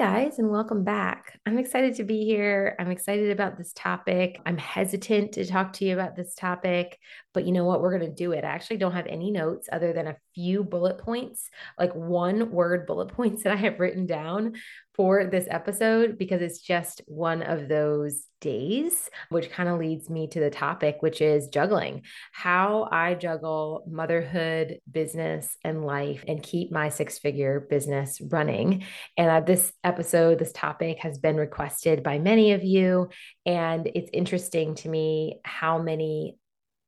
[0.00, 1.38] Guys, and welcome back.
[1.44, 2.74] I'm excited to be here.
[2.78, 4.40] I'm excited about this topic.
[4.46, 6.98] I'm hesitant to talk to you about this topic,
[7.32, 7.80] but you know what?
[7.80, 8.44] We're going to do it.
[8.44, 11.48] I actually don't have any notes other than a few bullet points,
[11.78, 14.54] like one word bullet points that I have written down
[14.94, 20.26] for this episode because it's just one of those days, which kind of leads me
[20.26, 22.02] to the topic, which is juggling
[22.32, 28.84] how I juggle motherhood, business, and life and keep my six figure business running.
[29.16, 33.08] And uh, this episode, this topic has been requested by many of you.
[33.46, 36.36] And it's interesting to me how many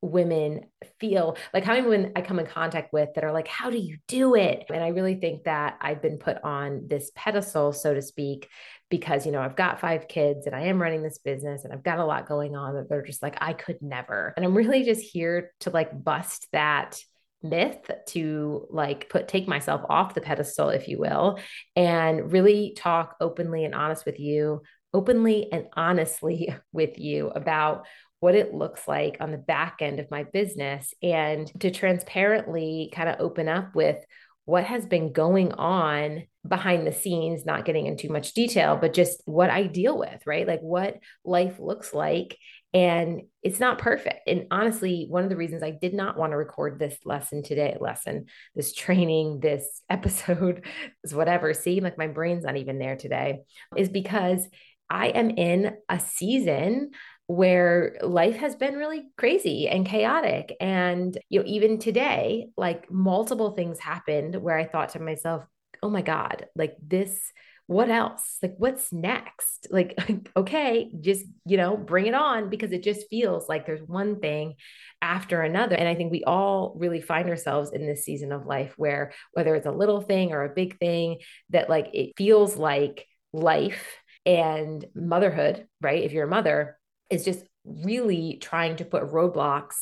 [0.03, 0.65] women
[0.99, 3.77] feel like how many women I come in contact with that are like, how do
[3.77, 4.65] you do it?
[4.69, 8.49] And I really think that I've been put on this pedestal, so to speak,
[8.89, 11.83] because, you know, I've got five kids and I am running this business and I've
[11.83, 14.33] got a lot going on that they're just like, I could never.
[14.35, 16.99] And I'm really just here to like bust that
[17.41, 21.37] myth to like put take myself off the pedestal if you will
[21.75, 24.61] and really talk openly and honest with you
[24.93, 27.85] openly and honestly with you about
[28.19, 33.09] what it looks like on the back end of my business and to transparently kind
[33.09, 33.97] of open up with
[34.45, 39.21] what has been going on behind the scenes, not getting into much detail, but just
[39.25, 40.47] what I deal with, right?
[40.47, 42.37] Like what life looks like.
[42.73, 44.27] And it's not perfect.
[44.27, 47.77] And honestly, one of the reasons I did not want to record this lesson today,
[47.79, 50.65] lesson, this training, this episode,
[51.03, 51.53] is whatever.
[51.53, 53.41] See, like my brain's not even there today,
[53.77, 54.45] is because
[54.89, 56.91] I am in a season
[57.27, 60.55] where life has been really crazy and chaotic.
[60.59, 65.43] And you know even today like multiple things happened where i thought to myself
[65.81, 67.31] oh my god like this
[67.67, 68.39] what else?
[68.41, 69.67] Like what's next?
[69.73, 69.97] Like
[70.35, 74.55] okay just you know bring it on because it just feels like there's one thing
[75.01, 75.75] after another.
[75.75, 79.55] And i think we all really find ourselves in this season of life where whether
[79.55, 81.19] it's a little thing or a big thing
[81.49, 86.77] that like it feels like life and motherhood right if you're a mother
[87.09, 89.75] is just really trying to put roadblocks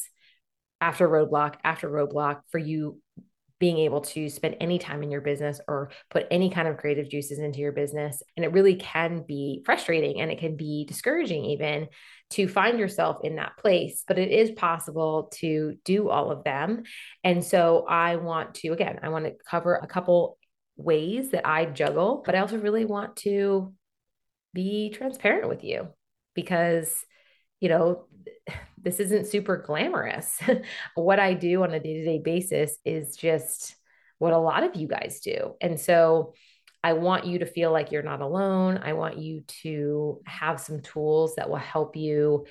[0.79, 2.99] after roadblock after roadblock for you
[3.61, 7.07] being able to spend any time in your business or put any kind of creative
[7.07, 8.23] juices into your business.
[8.35, 11.87] And it really can be frustrating and it can be discouraging, even
[12.31, 14.03] to find yourself in that place.
[14.07, 16.83] But it is possible to do all of them.
[17.23, 20.39] And so I want to, again, I want to cover a couple
[20.75, 23.75] ways that I juggle, but I also really want to
[24.53, 25.87] be transparent with you
[26.35, 27.05] because
[27.61, 28.05] you know,
[28.81, 30.39] this isn't super glamorous.
[30.95, 33.75] what I do on a day to day basis is just
[34.17, 35.53] what a lot of you guys do.
[35.61, 36.33] And so
[36.83, 38.79] I want you to feel like you're not alone.
[38.83, 42.47] I want you to have some tools that will help you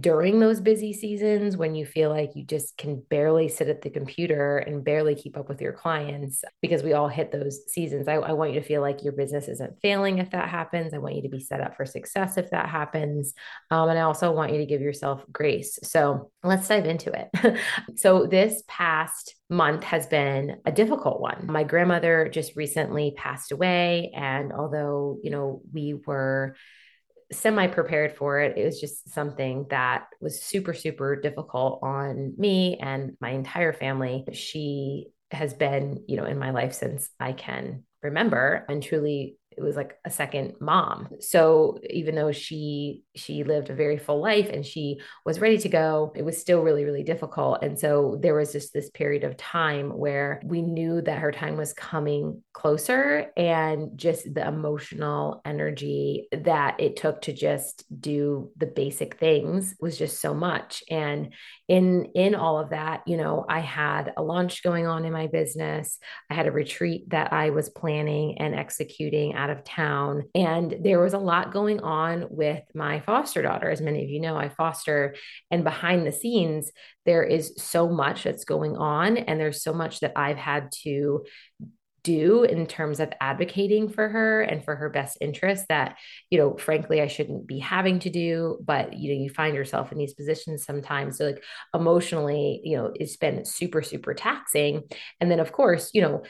[0.00, 3.90] during those busy seasons when you feel like you just can barely sit at the
[3.90, 8.08] computer and barely keep up with your clients because we all hit those seasons.
[8.08, 10.94] I, I, want you to feel like your business isn't failing if that happens.
[10.94, 13.34] I want you to be set up for success if that happens.
[13.70, 15.78] Um, and i also want you to give yourself grace.
[15.82, 17.58] So let's dive into it.
[17.96, 21.46] So this past month has been a difficult one.
[21.48, 24.12] My grandmother just recently passed away.
[24.14, 26.56] And although you know we were
[27.32, 28.56] semi prepared for it.
[28.56, 34.24] It was just something that was super, super difficult on me and my entire family.
[34.32, 39.62] She has been, you know, in my life since I can remember and truly it
[39.62, 41.08] was like a second mom.
[41.20, 45.68] So even though she she lived a very full life and she was ready to
[45.68, 47.62] go it was still really really difficult.
[47.62, 51.56] And so there was just this period of time where we knew that her time
[51.56, 58.66] was coming closer and just the emotional energy that it took to just do the
[58.66, 60.82] basic things was just so much.
[60.90, 61.32] And
[61.68, 65.26] in in all of that you know i had a launch going on in my
[65.26, 65.98] business.
[66.30, 70.22] I had a retreat that i was planning and executing out of town.
[70.34, 73.68] And there was a lot going on with my foster daughter.
[73.68, 75.16] As many of you know, I foster,
[75.50, 76.70] and behind the scenes,
[77.04, 79.16] there is so much that's going on.
[79.16, 81.24] And there's so much that I've had to
[82.04, 85.96] do in terms of advocating for her and for her best interest that
[86.30, 89.92] you know frankly i shouldn't be having to do but you know you find yourself
[89.92, 91.42] in these positions sometimes so like
[91.74, 94.82] emotionally you know it's been super super taxing
[95.20, 96.22] and then of course you know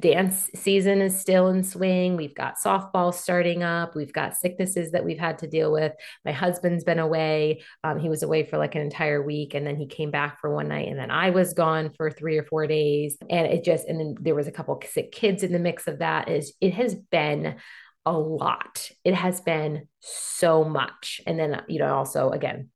[0.00, 5.04] dance season is still in swing we've got softball starting up we've got sicknesses that
[5.04, 5.92] we've had to deal with
[6.24, 9.76] my husband's been away um, he was away for like an entire week and then
[9.76, 12.66] he came back for one night and then i was gone for three or four
[12.66, 15.86] days and it just and then there was a couple sick kids in the mix
[15.86, 17.56] of that is it has been
[18.06, 18.90] a lot.
[19.04, 21.20] It has been so much.
[21.26, 22.70] And then, you know, also again,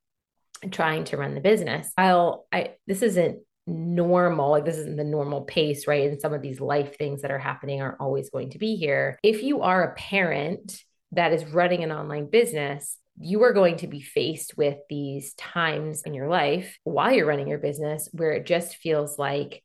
[0.70, 1.92] trying to run the business.
[1.96, 6.42] I'll I this isn't normal like this isn't the normal pace right and some of
[6.42, 9.84] these life things that are happening aren't always going to be here if you are
[9.84, 10.82] a parent
[11.12, 16.02] that is running an online business you are going to be faced with these times
[16.02, 19.62] in your life while you're running your business where it just feels like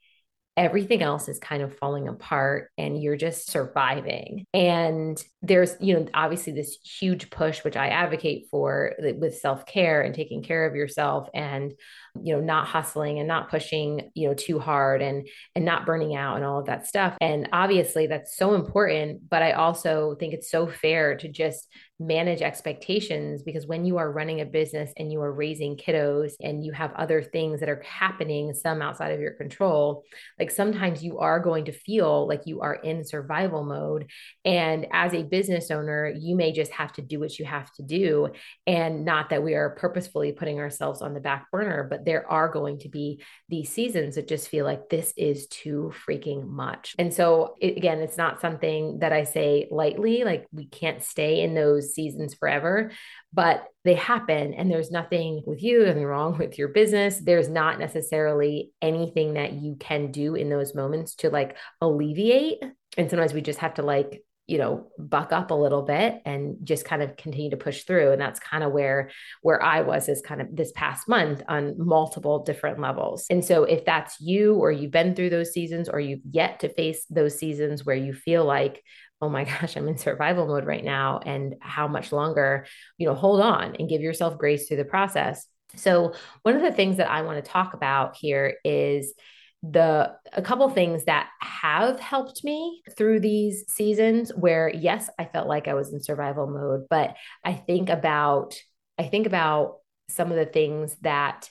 [0.55, 4.45] everything else is kind of falling apart and you're just surviving.
[4.53, 10.01] And there's, you know, obviously this huge push, which I advocate for with self care
[10.01, 11.73] and taking care of yourself and,
[12.21, 16.15] you know, not hustling and not pushing, you know, too hard and, and not burning
[16.15, 17.17] out and all of that stuff.
[17.19, 19.29] And obviously that's so important.
[19.29, 21.67] But I also think it's so fair to just
[21.99, 26.63] manage expectations because when you are running a business and you are raising kiddos and
[26.63, 30.03] you have other things that are happening, some outside of your control,
[30.39, 34.09] like sometimes you are going to feel like you are in survival mode.
[34.43, 37.81] And as a business owner, you may just have to do what you have to
[37.81, 38.29] do.
[38.67, 42.47] And not that we are purposefully putting ourselves on the back burner, but there are
[42.49, 46.93] going to be these seasons that just feel like this is too freaking much.
[46.99, 51.41] And so, it, again, it's not something that I say lightly, like we can't stay
[51.41, 52.91] in those seasons forever,
[53.33, 54.53] but they happen.
[54.53, 57.17] And there's nothing with you, nothing wrong with your business.
[57.17, 62.61] There's not necessarily anything that you can do in those moments to like alleviate.
[62.97, 66.57] And sometimes we just have to like you know buck up a little bit and
[66.63, 69.09] just kind of continue to push through and that's kind of where
[69.41, 73.63] where i was is kind of this past month on multiple different levels and so
[73.63, 77.37] if that's you or you've been through those seasons or you've yet to face those
[77.39, 78.83] seasons where you feel like
[79.23, 81.19] oh my gosh, I'm in survival mode right now.
[81.25, 82.65] And how much longer,
[82.97, 85.47] you know, hold on and give yourself grace through the process.
[85.75, 86.13] So,
[86.43, 89.13] one of the things that I want to talk about here is
[89.63, 95.47] the a couple things that have helped me through these seasons where yes i felt
[95.47, 97.15] like i was in survival mode but
[97.45, 98.55] i think about
[98.99, 99.77] i think about
[100.09, 101.49] some of the things that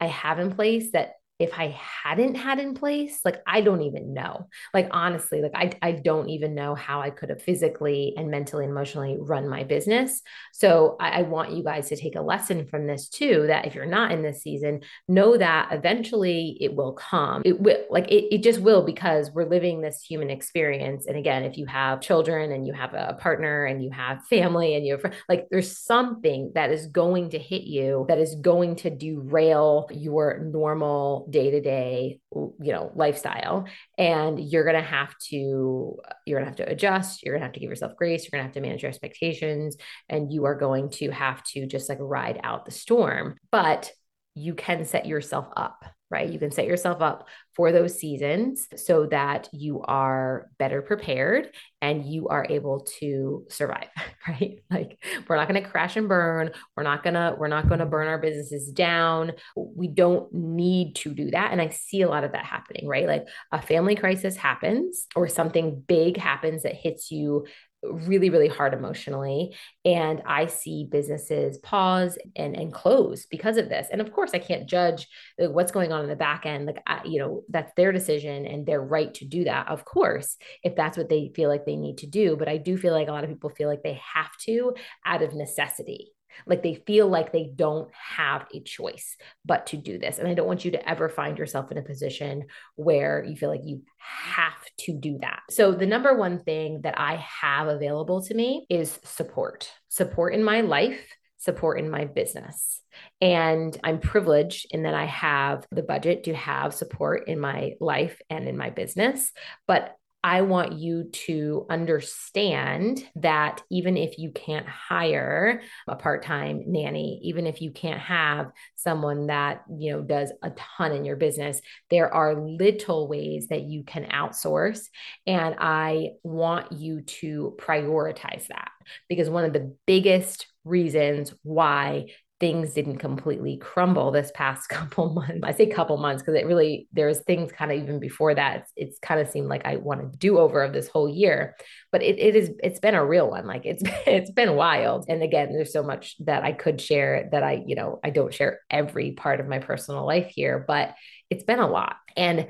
[0.00, 4.14] i have in place that if I hadn't had in place, like I don't even
[4.14, 4.48] know.
[4.72, 8.64] Like honestly, like I I don't even know how I could have physically and mentally
[8.64, 10.22] and emotionally run my business.
[10.52, 13.46] So I, I want you guys to take a lesson from this too.
[13.48, 17.42] That if you're not in this season, know that eventually it will come.
[17.44, 21.06] It will like it, it just will because we're living this human experience.
[21.06, 24.76] And again, if you have children and you have a partner and you have family
[24.76, 28.76] and you have like there's something that is going to hit you that is going
[28.76, 33.66] to derail your normal day to day, you know, lifestyle.
[33.98, 37.22] And you're going to have to, you're going to have to adjust.
[37.22, 38.24] You're going to have to give yourself grace.
[38.24, 39.76] You're going to have to manage your expectations.
[40.08, 43.36] And you are going to have to just like ride out the storm.
[43.50, 43.90] But
[44.34, 46.30] you can set yourself up right?
[46.30, 52.04] You can set yourself up for those seasons so that you are better prepared and
[52.04, 53.88] you are able to survive,
[54.28, 54.60] right?
[54.70, 56.50] Like we're not going to crash and burn.
[56.76, 59.32] We're not going to we're not going to burn our businesses down.
[59.56, 63.06] We don't need to do that and I see a lot of that happening, right?
[63.06, 67.46] Like a family crisis happens or something big happens that hits you
[67.92, 73.88] really really hard emotionally and i see businesses pause and and close because of this.
[73.90, 75.06] And of course i can't judge
[75.38, 78.66] what's going on in the back end like I, you know that's their decision and
[78.66, 81.98] their right to do that of course if that's what they feel like they need
[81.98, 82.36] to do.
[82.36, 84.74] But i do feel like a lot of people feel like they have to
[85.04, 86.13] out of necessity
[86.46, 90.18] like they feel like they don't have a choice but to do this.
[90.18, 92.44] And I don't want you to ever find yourself in a position
[92.76, 95.40] where you feel like you have to do that.
[95.50, 100.42] So, the number one thing that I have available to me is support support in
[100.42, 101.00] my life,
[101.38, 102.80] support in my business.
[103.20, 108.20] And I'm privileged in that I have the budget to have support in my life
[108.30, 109.32] and in my business.
[109.66, 117.20] But I want you to understand that even if you can't hire a part-time nanny,
[117.24, 121.60] even if you can't have someone that, you know, does a ton in your business,
[121.90, 124.80] there are little ways that you can outsource.
[125.26, 128.70] And I want you to prioritize that
[129.10, 132.06] because one of the biggest reasons why
[132.44, 135.40] things didn't completely crumble this past couple months.
[135.42, 138.56] I say couple months because it really there's things kind of even before that.
[138.58, 141.56] It's, it's kind of seemed like I want to do over of this whole year,
[141.90, 143.46] but it, it is it's been a real one.
[143.46, 145.06] Like it's it's been wild.
[145.08, 148.34] And again, there's so much that I could share that I you know I don't
[148.34, 150.94] share every part of my personal life here, but
[151.30, 151.96] it's been a lot.
[152.14, 152.48] And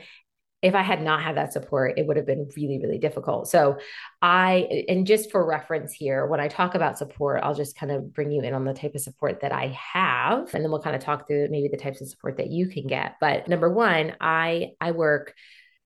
[0.65, 3.49] if I had not had that support, it would have been really, really difficult.
[3.49, 3.77] So,
[4.23, 8.15] I, and just for reference here, when I talk about support, I'll just kind of
[8.15, 10.97] bring you in on the type of support that I have, and then we'll kind
[10.97, 13.17] of talk through maybe the types of support that you can get.
[13.21, 15.35] But number one, I, I work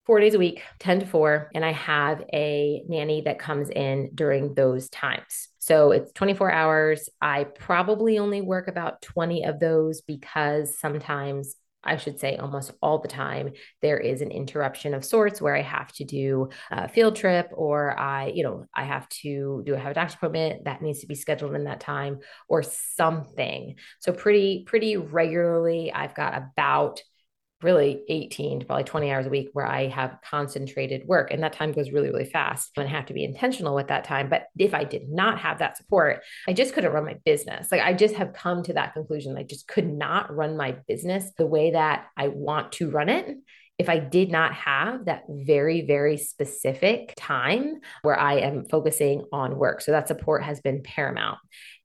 [0.06, 4.11] four days a week, 10 to four, and I have a nanny that comes in
[4.14, 5.49] during those times.
[5.58, 7.08] So it's 24 hours.
[7.20, 11.56] I probably only work about 20 of those because sometimes
[11.88, 13.52] I should say almost all the time,
[13.83, 17.99] there is an interruption of sorts where I have to do a field trip or
[17.99, 21.07] I, you know, I have to do a have a doctor's appointment that needs to
[21.07, 22.18] be scheduled in that time
[22.49, 23.76] or something.
[24.00, 27.00] So pretty, pretty regularly, I've got about
[27.62, 31.32] really 18 to probably 20 hours a week where I have concentrated work.
[31.32, 32.70] And that time goes really, really fast.
[32.76, 34.28] And I have to be intentional with that time.
[34.28, 37.68] But if I did not have that support, I just couldn't run my business.
[37.72, 39.36] Like I just have come to that conclusion.
[39.36, 43.36] I just could not run my business the way that I want to run it
[43.78, 49.56] if I did not have that very, very specific time where I am focusing on
[49.56, 49.80] work.
[49.80, 51.38] So that support has been paramount.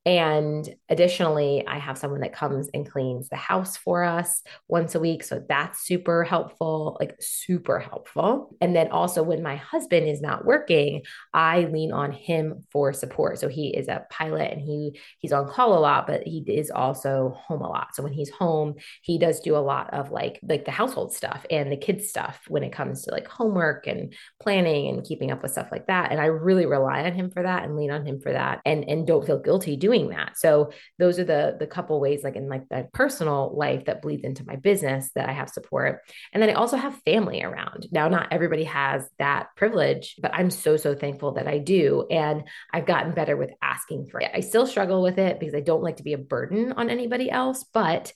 [0.06, 5.00] And additionally, I have someone that comes and cleans the house for us once a
[5.00, 5.24] week.
[5.24, 8.56] So that's super helpful, like super helpful.
[8.60, 13.40] And then also, when my husband is not working, I lean on him for support.
[13.40, 16.70] So he is a pilot and he he's on call a lot, but he is
[16.70, 17.96] also home a lot.
[17.96, 21.46] So when he's home, he does do a lot of like like the household stuff
[21.50, 25.42] and the kids stuff when it comes to like homework and planning and keeping up
[25.42, 26.12] with stuff like that.
[26.12, 28.84] And I really rely on him for that and lean on him for that and
[28.90, 30.38] and don't feel guilty doing doing that.
[30.38, 34.24] So those are the the couple ways like in like my personal life that bleeds
[34.24, 36.02] into my business that I have support.
[36.32, 37.88] And then I also have family around.
[37.92, 42.44] Now not everybody has that privilege, but I'm so so thankful that I do and
[42.72, 44.32] I've gotten better with asking for it.
[44.34, 47.30] I still struggle with it because I don't like to be a burden on anybody
[47.30, 48.14] else, but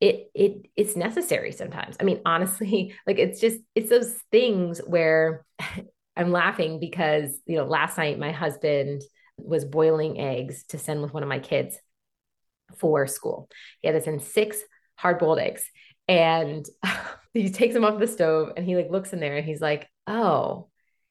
[0.00, 1.96] it it it's necessary sometimes.
[2.00, 5.44] I mean, honestly, like it's just it's those things where
[6.16, 9.02] I'm laughing because, you know, last night my husband
[9.38, 11.78] was boiling eggs to send with one of my kids
[12.76, 13.48] for school.
[13.80, 14.58] He had to send six
[14.96, 15.64] hard boiled eggs.
[16.06, 16.66] And
[17.34, 19.88] he takes them off the stove and he like looks in there and he's like,
[20.06, 20.68] oh,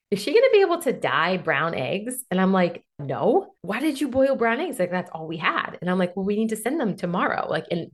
[0.10, 2.24] is she going to be able to dye brown eggs?
[2.32, 3.54] And I'm like, no.
[3.62, 4.80] Why did you boil brown eggs?
[4.80, 5.78] Like, that's all we had.
[5.82, 7.48] And I'm like, well, we need to send them tomorrow.
[7.50, 7.92] Like, and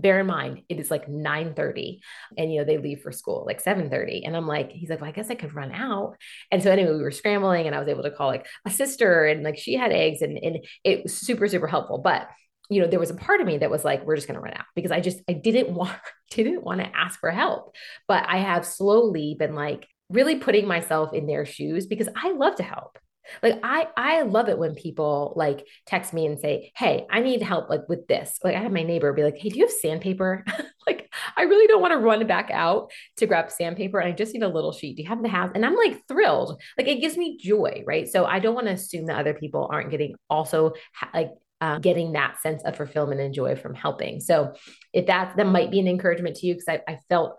[0.00, 2.00] bear in mind it is like 9 30
[2.36, 5.00] and you know they leave for school like 7 30 and i'm like he's like
[5.00, 6.16] well i guess i could run out.
[6.50, 9.24] And so anyway we were scrambling and i was able to call like a sister
[9.24, 11.98] and like she had eggs and, and it was super super helpful.
[11.98, 12.28] But
[12.68, 14.40] you know there was a part of me that was like we're just going to
[14.40, 15.96] run out because i just i didn't want
[16.30, 17.74] didn't want to ask for help.
[18.08, 22.56] But i have slowly been like really putting myself in their shoes because i love
[22.56, 22.98] to help
[23.42, 27.42] like I I love it when people like text me and say, "Hey, I need
[27.42, 29.72] help like with this." Like I had my neighbor be like, "Hey, do you have
[29.72, 30.44] sandpaper?"
[30.86, 34.34] like I really don't want to run back out to grab sandpaper and I just
[34.34, 34.96] need a little sheet.
[34.96, 35.52] Do you happen to have?
[35.54, 36.60] And I'm like thrilled.
[36.78, 38.08] Like it gives me joy, right?
[38.08, 40.72] So I don't want to assume that other people aren't getting also
[41.14, 44.20] like uh, getting that sense of fulfillment and joy from helping.
[44.20, 44.54] So
[44.92, 47.38] if that that might be an encouragement to you because I, I felt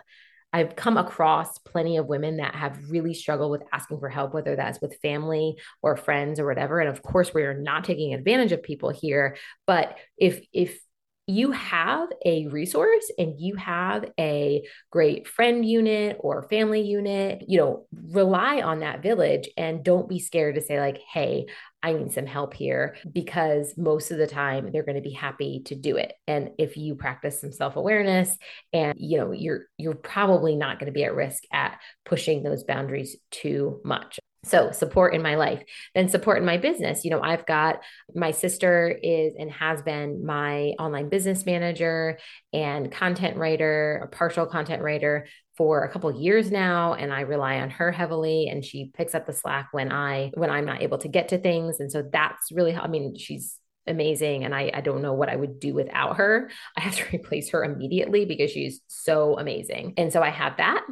[0.53, 4.55] I've come across plenty of women that have really struggled with asking for help, whether
[4.55, 6.79] that's with family or friends or whatever.
[6.79, 9.38] And of course, we are not taking advantage of people here.
[9.65, 10.79] But if if
[11.27, 17.58] you have a resource and you have a great friend unit or family unit, you
[17.58, 21.46] know, rely on that village and don't be scared to say, like, hey,
[21.83, 25.61] I need some help here because most of the time they're going to be happy
[25.65, 26.13] to do it.
[26.27, 28.38] And if you practice some self-awareness
[28.71, 32.63] and you know, you're you're probably not going to be at risk at pushing those
[32.63, 34.19] boundaries too much.
[34.43, 35.61] So, support in my life,
[35.93, 37.05] then support in my business.
[37.05, 37.81] You know, I've got
[38.15, 42.17] my sister is and has been my online business manager
[42.51, 45.27] and content writer, a partial content writer
[45.58, 49.25] for a couple years now and I rely on her heavily and she picks up
[49.27, 52.51] the slack when I when I'm not able to get to things and so that's
[52.51, 56.17] really I mean she's amazing and I, I don't know what I would do without
[56.17, 56.50] her.
[56.77, 59.93] I have to replace her immediately because she's so amazing.
[59.98, 60.84] And so I have that.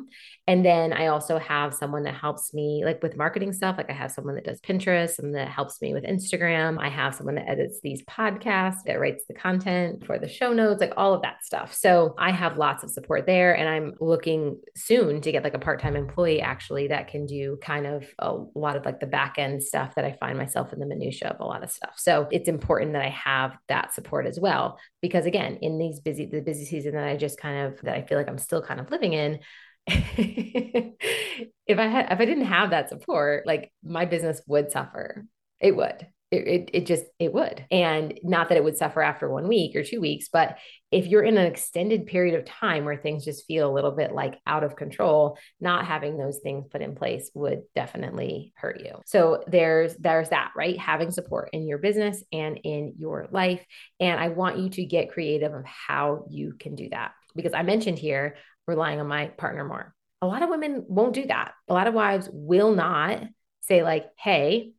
[0.50, 3.78] And then I also have someone that helps me like with marketing stuff.
[3.78, 6.80] Like I have someone that does Pinterest and that helps me with Instagram.
[6.80, 10.82] I have someone that edits these podcasts, that writes the content for the show notes,
[10.82, 11.76] like all of that stuff.
[11.76, 13.56] So I have lots of support there.
[13.56, 17.86] And I'm looking soon to get like a part-time employee actually that can do kind
[17.86, 20.88] of a lot of like the back end stuff that I find myself in the
[20.88, 21.94] minutia of a lot of stuff.
[21.98, 24.80] So it's important that I have that support as well.
[25.00, 28.02] Because again, in these busy, the busy season that I just kind of, that I
[28.02, 29.42] feel like I'm still kind of living in,
[29.90, 35.26] if I had, if I didn't have that support, like my business would suffer.
[35.60, 36.08] It would.
[36.32, 37.66] It, it, it, just it would.
[37.72, 40.58] And not that it would suffer after one week or two weeks but
[40.92, 44.12] if you're in an extended period of time where things just feel a little bit
[44.12, 49.02] like out of control not having those things put in place would definitely hurt you.
[49.06, 50.78] So there's there's that right?
[50.78, 53.66] Having support in your business and in your life.
[54.00, 57.14] And i want you to get creative of how you can do that.
[57.36, 58.36] Because i mentioned here
[58.70, 61.94] relying on my partner more a lot of women won't do that a lot of
[61.94, 63.22] wives will not
[63.62, 64.72] say like hey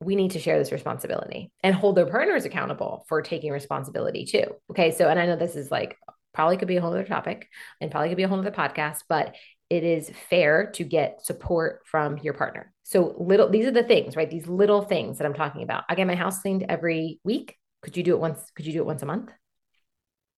[0.00, 4.44] we need to share this responsibility and hold their partners accountable for taking responsibility too.
[4.70, 4.92] Okay.
[4.92, 5.96] So, and I know this is like
[6.32, 7.48] probably could be a whole other topic
[7.80, 9.34] and probably could be a whole other podcast, but
[9.70, 12.72] it is fair to get support from your partner.
[12.84, 14.30] So, little, these are the things, right?
[14.30, 15.84] These little things that I'm talking about.
[15.88, 17.56] I get my house cleaned every week.
[17.82, 18.40] Could you do it once?
[18.54, 19.30] Could you do it once a month?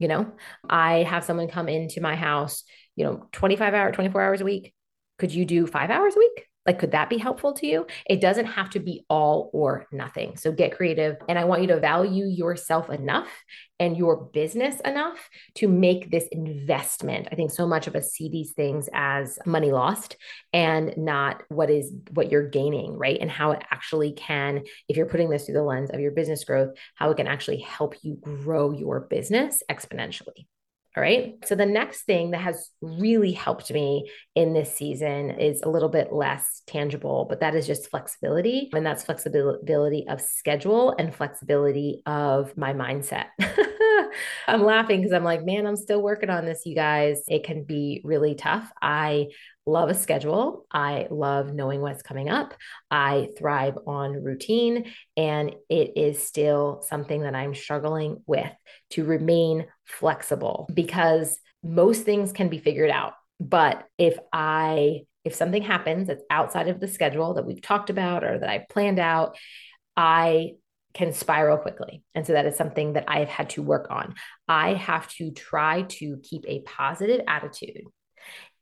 [0.01, 0.33] You know,
[0.69, 2.65] I have someone come into my house,
[2.97, 4.75] you know, 25 hour, 24 hours a week.
[5.19, 6.50] Could you do five hours a week?
[6.67, 7.87] Like, could that be helpful to you?
[8.09, 10.37] It doesn't have to be all or nothing.
[10.37, 11.17] So get creative.
[11.29, 13.29] And I want you to value yourself enough
[13.79, 17.29] and your business enough to make this investment.
[17.33, 20.17] I think so much of us see these things as money lost
[20.53, 23.19] and not what is what you're gaining, right?
[23.19, 26.45] And how it actually can, if you're putting this through the lens of your business
[26.45, 30.47] growth, how it can actually help you grow your business exponentially.
[30.97, 31.37] All right.
[31.45, 35.89] So the next thing that has really helped me in this season is a little
[35.89, 38.71] bit less tangible, but that is just flexibility.
[38.73, 43.27] And that's flexibility of schedule and flexibility of my mindset.
[44.49, 47.23] I'm laughing because I'm like, man, I'm still working on this, you guys.
[47.29, 48.69] It can be really tough.
[48.83, 49.29] I
[49.71, 50.67] love a schedule.
[50.71, 52.55] I love knowing what's coming up.
[52.91, 58.53] I thrive on routine, and it is still something that I'm struggling with
[58.91, 63.15] to remain flexible because most things can be figured out.
[63.39, 68.25] But if I if something happens that's outside of the schedule that we've talked about
[68.25, 69.37] or that I've planned out,
[69.95, 70.53] I
[70.95, 72.03] can spiral quickly.
[72.15, 74.15] And so that is something that I've had to work on.
[74.49, 77.83] I have to try to keep a positive attitude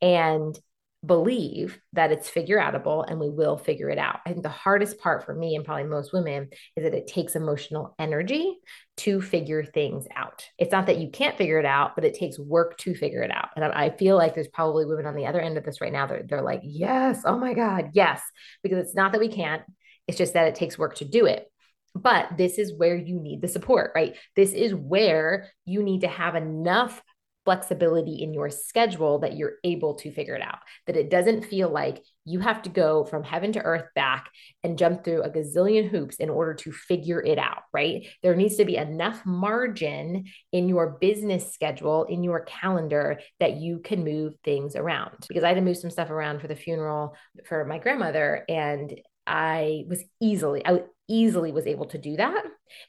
[0.01, 0.59] and
[1.07, 4.19] believe that it's figure outable and we will figure it out.
[4.27, 7.37] I think the hardest part for me and probably most women is that it takes
[7.37, 8.59] emotional energy
[8.99, 10.45] to figure things out.
[10.59, 13.31] It's not that you can't figure it out, but it takes work to figure it
[13.31, 13.51] out.
[13.55, 16.07] And I feel like there's probably women on the other end of this right now.
[16.07, 18.21] They're, they're like, yes, oh my God, yes,
[18.65, 19.63] because it's not that we can't,
[20.09, 21.47] it's just that it takes work to do it.
[21.95, 24.17] But this is where you need the support, right?
[24.35, 27.01] This is where you need to have enough
[27.49, 30.59] flexibility in your schedule that you're able to figure it out.
[30.87, 34.29] That it doesn't feel like you have to go from heaven to earth back
[34.63, 38.07] and jump through a gazillion hoops in order to figure it out, right?
[38.23, 43.79] There needs to be enough margin in your business schedule, in your calendar, that you
[43.79, 45.17] can move things around.
[45.27, 48.95] Because I had to move some stuff around for the funeral for my grandmother, and
[49.27, 52.45] I was easily, I easily was able to do that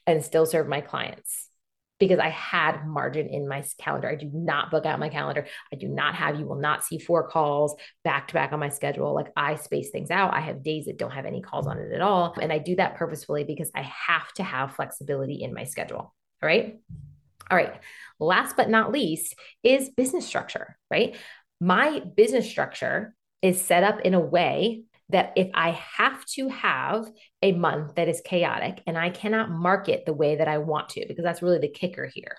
[0.06, 1.49] and still serve my clients
[2.00, 4.08] because I had margin in my calendar.
[4.08, 5.46] I do not book out my calendar.
[5.72, 8.70] I do not have, you will not see four calls back to back on my
[8.70, 9.14] schedule.
[9.14, 10.34] Like I space things out.
[10.34, 12.34] I have days that don't have any calls on it at all.
[12.40, 15.98] And I do that purposefully because I have to have flexibility in my schedule.
[16.42, 16.80] All right.
[17.50, 17.74] All right.
[18.18, 21.16] Last but not least is business structure, right?
[21.60, 27.06] My business structure is set up in a way that if I have to have
[27.42, 31.06] a month that is chaotic and I cannot market the way that I want to,
[31.06, 32.36] because that's really the kicker here.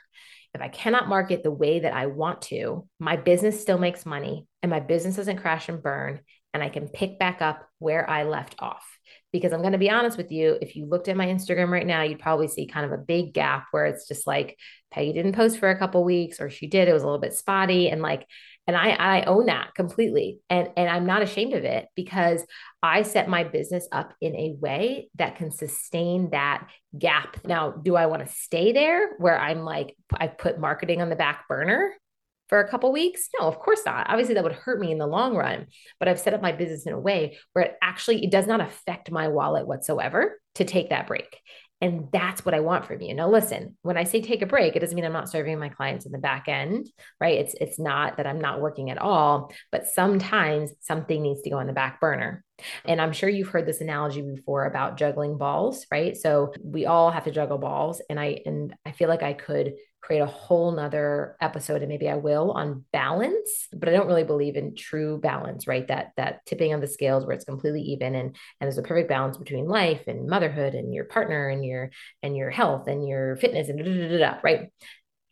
[0.53, 4.45] If I cannot market the way that I want to, my business still makes money
[4.61, 6.19] and my business doesn't crash and burn,
[6.53, 8.85] and I can pick back up where I left off.
[9.31, 11.87] Because I'm going to be honest with you, if you looked at my Instagram right
[11.87, 14.57] now, you'd probably see kind of a big gap where it's just like
[14.91, 17.33] Peggy didn't post for a couple weeks, or she did, it was a little bit
[17.33, 17.89] spotty.
[17.89, 18.27] And like,
[18.71, 20.39] and I, I own that completely.
[20.49, 22.41] And, and I'm not ashamed of it because
[22.81, 27.45] I set my business up in a way that can sustain that gap.
[27.45, 31.17] Now, do I want to stay there where I'm like, I put marketing on the
[31.17, 31.93] back burner?
[32.47, 33.29] for a couple weeks?
[33.39, 34.09] No, of course not.
[34.09, 35.67] Obviously that would hurt me in the long run,
[35.99, 38.59] but I've set up my business in a way where it actually it does not
[38.59, 41.39] affect my wallet whatsoever to take that break.
[41.81, 43.15] And that's what I want from you.
[43.15, 45.69] Now, listen, when I say take a break, it doesn't mean I'm not serving my
[45.69, 46.87] clients in the back end,
[47.19, 47.39] right?
[47.39, 51.57] It's it's not that I'm not working at all, but sometimes something needs to go
[51.57, 52.43] on the back burner.
[52.85, 56.15] And I'm sure you've heard this analogy before about juggling balls, right?
[56.15, 57.99] So we all have to juggle balls.
[58.09, 62.09] And I and I feel like I could create a whole nother episode and maybe
[62.09, 65.87] I will on balance, but I don't really believe in true balance, right?
[65.87, 69.09] That that tipping of the scales where it's completely even and and there's a perfect
[69.09, 71.91] balance between life and motherhood and your partner and your
[72.23, 74.71] and your health and your fitness and da, da, da, right?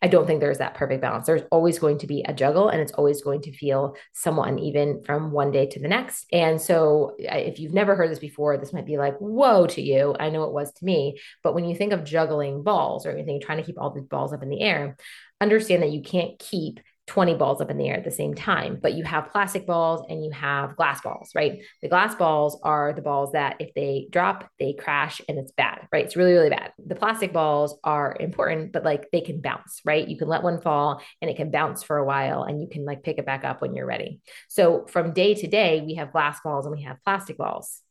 [0.02, 1.26] I don't think there's that perfect balance.
[1.26, 5.02] There's always going to be a juggle and it's always going to feel somewhat uneven
[5.04, 6.26] from one day to the next.
[6.32, 10.16] And so, if you've never heard this before, this might be like, whoa to you.
[10.18, 11.18] I know it was to me.
[11.42, 14.32] But when you think of juggling balls or anything, trying to keep all these balls
[14.32, 14.96] up in the air,
[15.40, 16.80] understand that you can't keep
[17.10, 20.06] 20 balls up in the air at the same time, but you have plastic balls
[20.08, 21.60] and you have glass balls, right?
[21.82, 25.88] The glass balls are the balls that if they drop, they crash and it's bad,
[25.92, 26.04] right?
[26.04, 26.70] It's really, really bad.
[26.78, 30.06] The plastic balls are important, but like they can bounce, right?
[30.06, 32.84] You can let one fall and it can bounce for a while and you can
[32.84, 34.20] like pick it back up when you're ready.
[34.48, 37.82] So from day to day, we have glass balls and we have plastic balls.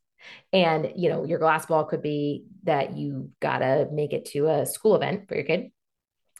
[0.53, 4.65] And you know, your glass ball could be that you gotta make it to a
[4.65, 5.71] school event for your kid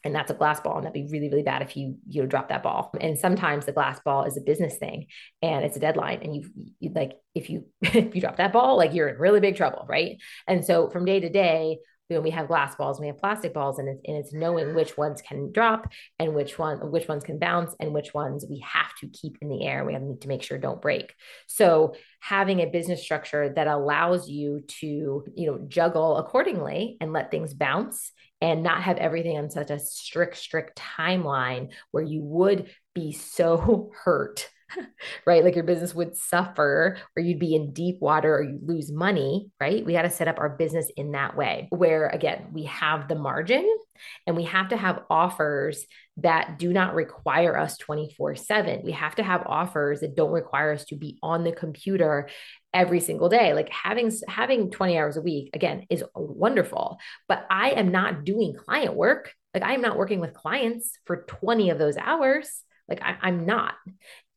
[0.04, 2.28] and that's a glass ball and that'd be really really bad if you you know
[2.28, 5.06] drop that ball and sometimes the glass ball is a business thing
[5.42, 8.78] and it's a deadline and you, you like if you if you drop that ball
[8.78, 11.78] like you're in really big trouble right and so from day to day
[12.10, 14.74] you know, we have glass balls, we have plastic balls, and it's, and it's knowing
[14.74, 18.60] which ones can drop and which one which ones can bounce and which ones we
[18.60, 19.86] have to keep in the air.
[19.86, 21.14] We have to make sure don't break.
[21.48, 27.30] So having a business structure that allows you to you know juggle accordingly and let
[27.30, 32.70] things bounce and not have everything on such a strict, strict timeline where you would
[32.96, 34.50] be so hurt,
[35.26, 35.44] right?
[35.44, 39.50] Like your business would suffer or you'd be in deep water or you lose money,
[39.60, 39.86] right?
[39.86, 43.16] We got to set up our business in that way where, again, we have the
[43.16, 43.68] margin
[44.26, 45.86] and we have to have offers
[46.18, 48.82] that do not require us 24 7.
[48.84, 52.30] We have to have offers that don't require us to be on the computer
[52.74, 53.54] every single day.
[53.54, 58.54] Like having having 20 hours a week again is wonderful but i am not doing
[58.54, 59.34] client work.
[59.54, 62.64] Like i am not working with clients for 20 of those hours.
[62.88, 63.74] Like I, i'm not.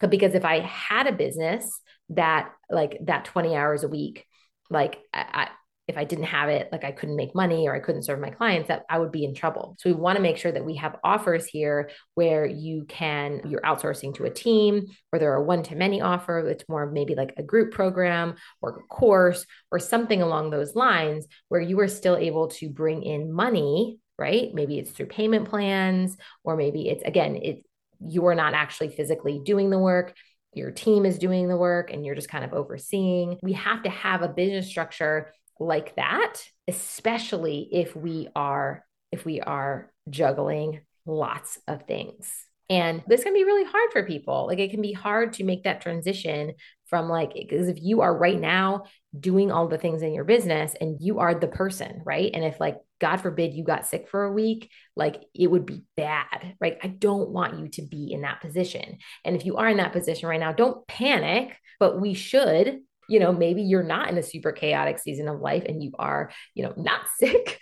[0.01, 4.27] Because if i had a business that like that 20 hours a week
[4.71, 5.49] like I,
[5.93, 8.31] if I didn't have it, like I couldn't make money or I couldn't serve my
[8.31, 9.77] clients, that I would be in trouble.
[9.79, 13.61] So we want to make sure that we have offers here where you can, you're
[13.61, 16.39] outsourcing to a team, or there are one to many offer.
[16.49, 21.27] It's more maybe like a group program or a course or something along those lines
[21.49, 24.49] where you are still able to bring in money, right?
[24.55, 27.63] Maybe it's through payment plans, or maybe it's again, it's
[28.05, 30.15] you are not actually physically doing the work
[30.55, 33.39] your team is doing the work and you're just kind of overseeing.
[33.43, 39.41] We have to have a business structure like that, especially if we are if we
[39.41, 42.47] are juggling lots of things.
[42.71, 44.47] And this can be really hard for people.
[44.47, 46.55] Like it can be hard to make that transition
[46.87, 48.85] from like because if you are right now
[49.19, 52.31] doing all the things in your business and you are the person, right?
[52.33, 55.83] And if like God forbid you got sick for a week, like it would be
[55.97, 56.79] bad, right?
[56.83, 58.99] I don't want you to be in that position.
[59.25, 63.21] And if you are in that position right now, don't panic, but we should you
[63.21, 66.63] know, maybe you're not in a super chaotic season of life and you are, you
[66.63, 67.61] know, not sick.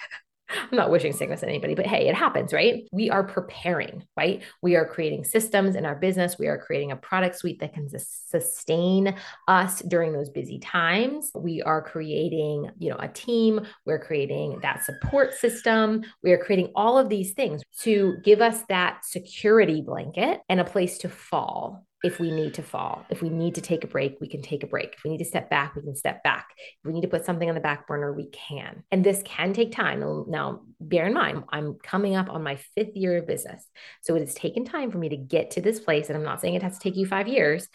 [0.51, 2.85] I'm not wishing sickness on anybody, but hey, it happens, right?
[2.93, 4.43] We are preparing, right?
[4.63, 6.39] We are creating systems in our business.
[6.39, 9.15] We are creating a product suite that can sustain
[9.47, 11.31] us during those busy times.
[11.35, 13.61] We are creating, you know, a team.
[13.87, 16.03] We're creating that support system.
[16.23, 20.65] We are creating all of these things to give us that security blanket and a
[20.65, 23.05] place to fall if we need to fall.
[23.11, 24.95] If we need to take a break, we can take a break.
[24.97, 26.49] If we need to step back, we can step back.
[26.57, 28.83] If we need to put something on the back burner, we can.
[28.91, 30.01] And this can take time.
[30.29, 33.67] Now, bear in mind, I'm coming up on my fifth year of business.
[34.01, 36.09] So it has taken time for me to get to this place.
[36.09, 37.69] And I'm not saying it has to take you five years,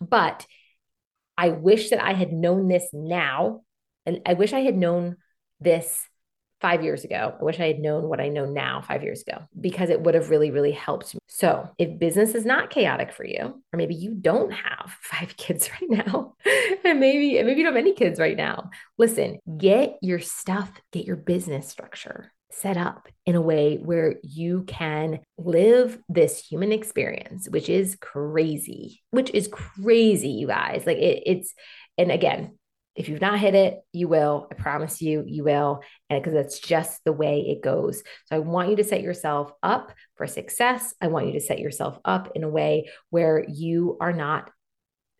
[0.00, 0.46] but
[1.36, 3.60] I wish that I had known this now.
[4.06, 5.16] And I wish I had known
[5.60, 6.00] this
[6.60, 7.34] five years ago.
[7.38, 10.14] I wish I had known what I know now five years ago because it would
[10.14, 11.20] have really, really helped me.
[11.28, 15.70] So, if business is not chaotic for you, or maybe you don't have five kids
[15.70, 16.34] right now,
[16.84, 21.04] and maybe, maybe you don't have any kids right now, listen, get your stuff, get
[21.06, 27.48] your business structure set up in a way where you can live this human experience,
[27.48, 30.84] which is crazy, which is crazy, you guys.
[30.86, 31.54] Like it, it's,
[31.96, 32.58] and again,
[32.98, 34.48] if you've not hit it, you will.
[34.50, 35.82] I promise you, you will.
[36.10, 38.02] And because that's just the way it goes.
[38.26, 40.94] So I want you to set yourself up for success.
[41.00, 44.50] I want you to set yourself up in a way where you are not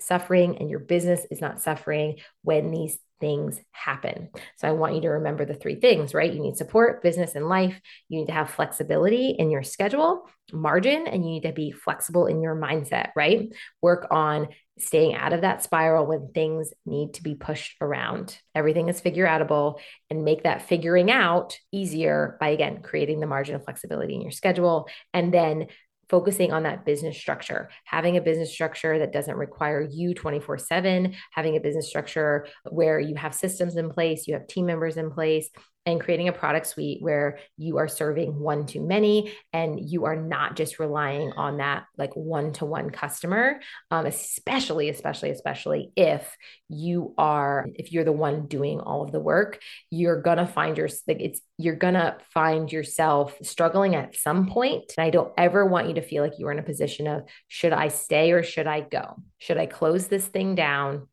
[0.00, 4.28] suffering and your business is not suffering when these things happen.
[4.56, 6.32] So I want you to remember the three things, right?
[6.32, 7.80] You need support, business, and life.
[8.08, 12.26] You need to have flexibility in your schedule, margin, and you need to be flexible
[12.26, 13.52] in your mindset, right?
[13.82, 14.48] Work on
[14.80, 18.38] staying out of that spiral when things need to be pushed around.
[18.54, 19.78] Everything is figure outable
[20.10, 24.30] and make that figuring out easier by again creating the margin of flexibility in your
[24.30, 25.66] schedule and then
[26.08, 31.14] focusing on that business structure, having a business structure that doesn't require you 24 7,
[31.32, 35.10] having a business structure where you have systems in place, you have team members in
[35.10, 35.50] place,
[35.92, 40.16] and creating a product suite where you are serving one to many and you are
[40.16, 46.36] not just relying on that like one to one customer um, especially especially especially if
[46.68, 50.88] you are if you're the one doing all of the work you're gonna find your
[51.06, 54.92] like it's you're gonna find yourself struggling at some point.
[54.96, 57.72] and i don't ever want you to feel like you're in a position of should
[57.72, 61.08] i stay or should i go should i close this thing down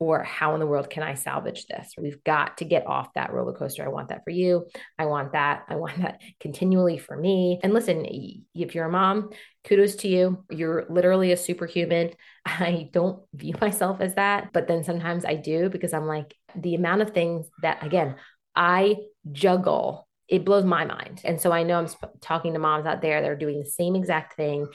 [0.00, 1.92] or how in the world can I salvage this?
[1.98, 3.84] We've got to get off that roller coaster.
[3.84, 4.66] I want that for you.
[4.98, 5.64] I want that.
[5.68, 7.58] I want that continually for me.
[7.62, 8.06] And listen,
[8.54, 9.30] if you're a mom,
[9.64, 10.44] kudos to you.
[10.50, 12.12] You're literally a superhuman.
[12.46, 16.74] I don't view myself as that, but then sometimes I do because I'm like, the
[16.74, 18.16] amount of things that, again,
[18.54, 18.96] I
[19.32, 21.22] juggle it blows my mind.
[21.24, 23.64] And so I know I'm sp- talking to moms out there that are doing the
[23.64, 24.66] same exact thing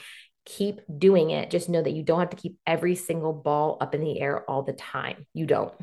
[0.45, 1.51] keep doing it.
[1.51, 4.49] Just know that you don't have to keep every single ball up in the air
[4.49, 5.25] all the time.
[5.33, 5.73] You don't.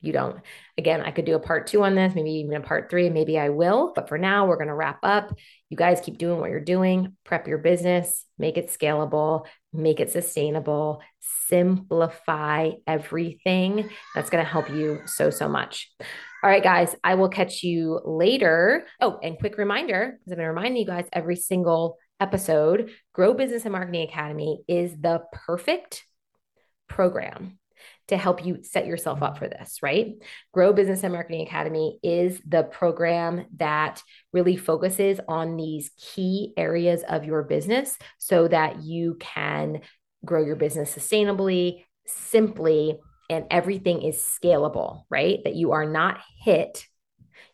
[0.00, 0.40] You don't.
[0.76, 3.38] Again, I could do a part two on this, maybe even a part three, maybe
[3.38, 3.92] I will.
[3.94, 5.34] But for now, we're going to wrap up.
[5.70, 10.12] You guys keep doing what you're doing, prep your business, make it scalable, make it
[10.12, 11.00] sustainable,
[11.48, 13.88] simplify everything.
[14.14, 15.90] That's going to help you so, so much.
[16.42, 18.86] All right, guys, I will catch you later.
[19.00, 23.64] Oh, and quick reminder because I've been reminding you guys every single episode, Grow Business
[23.64, 26.04] and Marketing Academy is the perfect
[26.88, 27.58] program
[28.08, 30.14] to help you set yourself up for this, right?
[30.52, 37.02] Grow Business and Marketing Academy is the program that really focuses on these key areas
[37.08, 39.80] of your business so that you can
[40.24, 42.98] grow your business sustainably, simply,
[43.30, 45.38] and everything is scalable, right?
[45.44, 46.86] That you are not hit.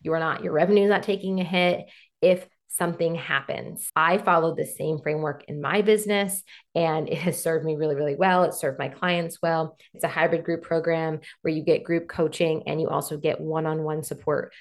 [0.02, 1.86] You are not, your revenue is not taking a hit.
[2.20, 3.90] If something happens.
[3.96, 6.42] I followed the same framework in my business
[6.74, 8.44] and it has served me really, really well.
[8.44, 9.76] It served my clients well.
[9.92, 13.66] It's a hybrid group program where you get group coaching and you also get one
[13.66, 14.52] on one support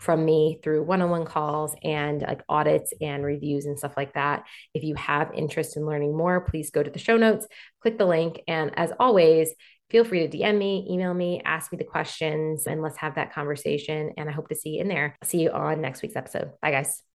[0.00, 4.44] from me through one-on-one calls and like audits and reviews and stuff like that.
[4.74, 7.46] If you have interest in learning more, please go to the show notes,
[7.80, 9.54] click the link, and as always,
[9.90, 13.32] feel free to DM me, email me, ask me the questions, and let's have that
[13.32, 14.12] conversation.
[14.16, 15.14] And I hope to see you in there.
[15.22, 16.50] see you on next week's episode.
[16.60, 17.11] Bye, guys.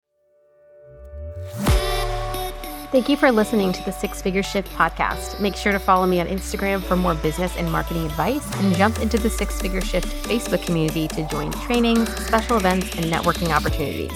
[2.89, 5.41] Thank you for listening to the Six Figure Shift podcast.
[5.41, 8.99] Make sure to follow me on Instagram for more business and marketing advice and jump
[8.99, 14.13] into the Six Figure Shift Facebook community to join trainings, special events, and networking opportunities.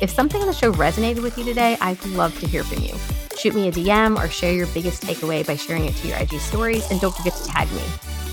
[0.00, 2.94] If something in the show resonated with you today, I'd love to hear from you.
[3.36, 6.38] Shoot me a DM or share your biggest takeaway by sharing it to your IG
[6.40, 7.82] stories, and don't forget to tag me.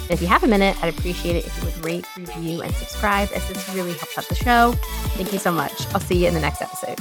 [0.01, 2.73] And if you have a minute, I'd appreciate it if you would rate, review, and
[2.75, 4.73] subscribe, as this really helps out the show.
[5.15, 5.87] Thank you so much.
[5.93, 6.99] I'll see you in the next episode.